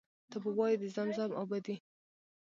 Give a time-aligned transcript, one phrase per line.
[0.29, 1.75] ته به وایې د زمزم اوبه دي.